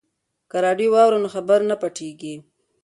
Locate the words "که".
0.49-0.57